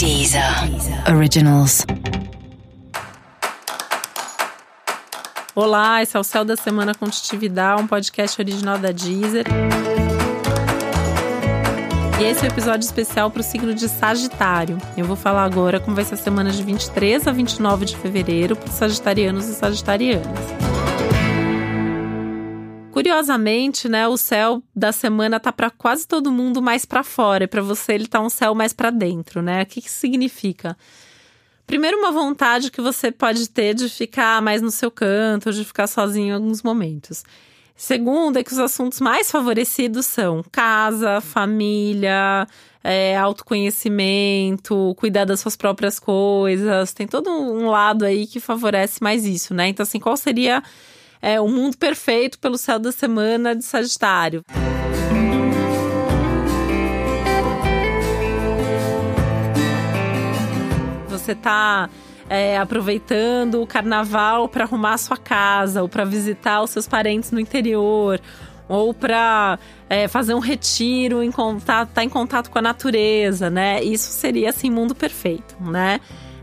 [0.00, 0.42] Deezer
[1.14, 1.84] Originals.
[5.54, 9.44] Olá, esse é o Céu da Semana Contitividade, um podcast original da Deezer.
[12.18, 14.78] E esse é o um episódio especial para o signo de Sagitário.
[14.96, 18.56] Eu vou falar agora como vai ser a semana de 23 a 29 de fevereiro
[18.56, 20.79] para os sagitarianos e sagitarianas.
[23.00, 27.46] Curiosamente, né, o céu da semana tá para quase todo mundo mais para fora, e
[27.46, 29.62] para você ele tá um céu mais para dentro, né?
[29.62, 30.76] O que que significa?
[31.66, 35.86] Primeiro, uma vontade que você pode ter de ficar mais no seu canto, de ficar
[35.86, 37.24] sozinho em alguns momentos.
[37.74, 42.46] Segundo, é que os assuntos mais favorecidos são casa, família,
[42.84, 46.92] é, autoconhecimento, cuidar das suas próprias coisas.
[46.92, 49.68] Tem todo um lado aí que favorece mais isso, né?
[49.68, 50.62] Então, assim, qual seria
[51.20, 54.42] é, o mundo perfeito pelo céu da semana de Sagitário.
[61.08, 61.90] Você está
[62.28, 67.30] é, aproveitando o carnaval para arrumar a sua casa, ou para visitar os seus parentes
[67.32, 68.20] no interior,
[68.68, 73.82] ou para é, fazer um retiro, em contato, tá em contato com a natureza, né?
[73.82, 76.00] Isso seria assim mundo perfeito, né?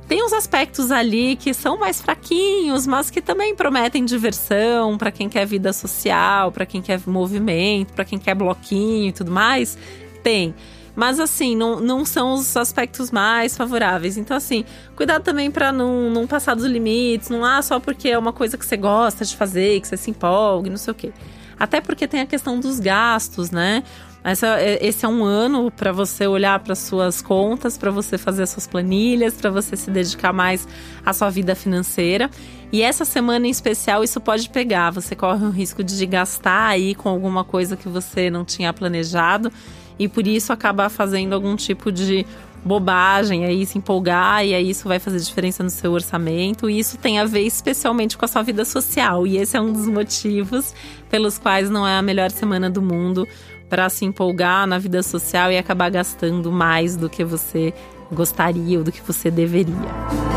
[0.07, 5.27] Tem uns aspectos ali que são mais fraquinhos, mas que também prometem diversão para quem
[5.27, 9.77] quer vida social, para quem quer movimento, para quem quer bloquinho e tudo mais.
[10.23, 10.55] Tem.
[10.95, 14.17] Mas assim, não, não são os aspectos mais favoráveis.
[14.17, 14.63] Então, assim,
[14.95, 18.57] cuidado também para não, não passar dos limites, não ah, só porque é uma coisa
[18.57, 21.11] que você gosta de fazer, que você se empolgue, não sei o quê.
[21.59, 23.83] Até porque tem a questão dos gastos, né?
[24.27, 28.43] Essa, é, esse é um ano para você olhar para suas contas, para você fazer
[28.43, 30.67] as suas planilhas, para você se dedicar mais
[31.05, 32.29] à sua vida financeira.
[32.69, 34.91] E essa semana em especial isso pode pegar.
[34.91, 39.49] Você corre o risco de gastar aí com alguma coisa que você não tinha planejado
[39.97, 42.25] e por isso acabar fazendo algum tipo de
[42.65, 46.69] bobagem, aí se empolgar e aí isso vai fazer diferença no seu orçamento.
[46.69, 49.25] E isso tem a ver especialmente com a sua vida social.
[49.25, 50.73] E esse é um dos motivos
[51.09, 53.25] pelos quais não é a melhor semana do mundo
[53.69, 57.73] para se empolgar na vida social e acabar gastando mais do que você
[58.11, 60.36] gostaria ou do que você deveria.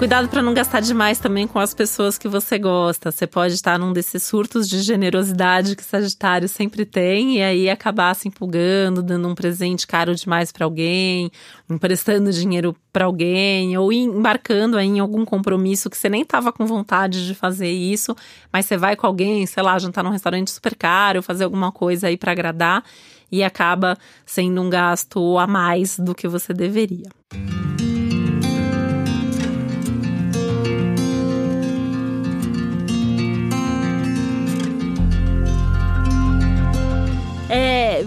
[0.00, 3.12] Cuidado para não gastar demais também com as pessoas que você gosta.
[3.12, 8.14] Você pode estar num desses surtos de generosidade que Sagitário sempre tem e aí acabar
[8.14, 11.30] se empolgando, dando um presente caro demais para alguém,
[11.68, 16.64] emprestando dinheiro para alguém ou embarcando aí em algum compromisso que você nem estava com
[16.64, 18.16] vontade de fazer isso,
[18.50, 22.06] mas você vai com alguém, sei lá, jantar num restaurante super caro, fazer alguma coisa
[22.06, 22.82] aí para agradar
[23.30, 27.10] e acaba sendo um gasto a mais do que você deveria.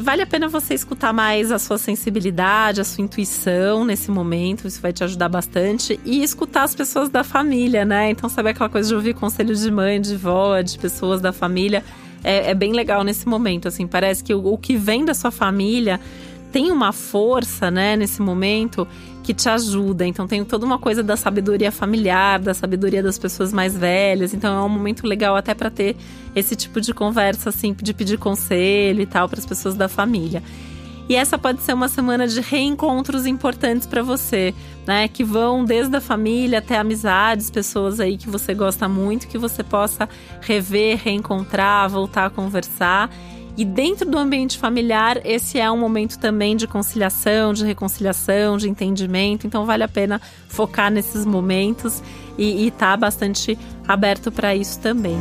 [0.03, 4.81] Vale a pena você escutar mais a sua sensibilidade, a sua intuição nesse momento, isso
[4.81, 6.00] vai te ajudar bastante.
[6.06, 8.09] E escutar as pessoas da família, né?
[8.12, 11.84] Então, sabe aquela coisa de ouvir conselhos de mãe, de vó, de pessoas da família.
[12.24, 13.88] É, é bem legal nesse momento, assim.
[13.88, 16.00] Parece que o, o que vem da sua família
[16.53, 18.88] tem uma força, né, nesse momento
[19.24, 20.06] que te ajuda.
[20.06, 24.36] Então tem toda uma coisa da sabedoria familiar, da sabedoria das pessoas mais velhas.
[24.36, 25.97] Então é um momento legal até para ter
[26.36, 30.44] esse tipo de conversa assim, de pedir conselho e tal para as pessoas da família.
[31.09, 34.53] E essa pode ser uma semana de reencontros importantes para você,
[34.86, 35.08] né?
[35.08, 39.63] Que vão desde a família até amizades, pessoas aí que você gosta muito, que você
[39.63, 40.08] possa
[40.40, 43.09] rever, reencontrar, voltar a conversar
[43.56, 48.68] e dentro do ambiente familiar, esse é um momento também de conciliação, de reconciliação, de
[48.68, 49.46] entendimento.
[49.46, 52.02] Então vale a pena focar nesses momentos
[52.38, 55.18] e estar tá bastante aberto para isso também.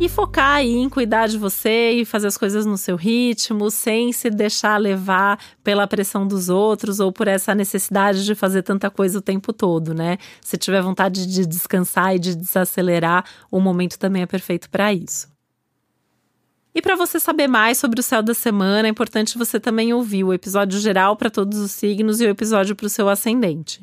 [0.00, 4.14] E focar aí em cuidar de você e fazer as coisas no seu ritmo, sem
[4.14, 9.18] se deixar levar pela pressão dos outros ou por essa necessidade de fazer tanta coisa
[9.18, 10.16] o tempo todo, né?
[10.40, 15.28] Se tiver vontade de descansar e de desacelerar, o momento também é perfeito para isso.
[16.74, 20.24] E para você saber mais sobre o céu da semana, é importante você também ouvir
[20.24, 23.82] o episódio geral para todos os signos e o episódio para o seu ascendente.